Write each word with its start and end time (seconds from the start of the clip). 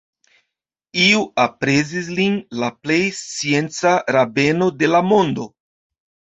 Iu 1.03 1.19
aprezis 1.43 2.09
lin 2.21 2.41
la 2.63 2.71
plej 2.87 2.99
scienca 3.21 3.95
rabeno 4.19 4.73
de 4.83 4.93
la 4.97 5.07
mondo. 5.15 5.51